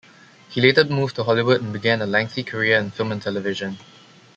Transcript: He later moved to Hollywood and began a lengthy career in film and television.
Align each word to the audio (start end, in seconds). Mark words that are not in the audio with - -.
He 0.49 0.59
later 0.59 0.83
moved 0.85 1.15
to 1.17 1.23
Hollywood 1.25 1.61
and 1.61 1.71
began 1.71 2.01
a 2.01 2.07
lengthy 2.07 2.41
career 2.41 2.79
in 2.79 2.89
film 2.89 3.11
and 3.11 3.21
television. 3.21 3.77